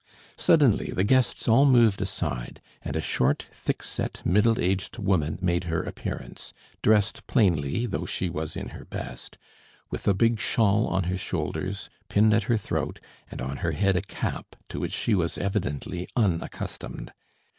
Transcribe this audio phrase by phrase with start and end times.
[0.39, 5.65] Suddenly the guests all moved aside, and a short, thick set, middle aged woman made
[5.65, 9.37] her appearance, dressed plainly though she was in her best,
[9.91, 13.95] with a big shawl on her shoulders, pinned at her throat, and on her head
[13.95, 17.13] a cap to which she was evidently unaccustomed.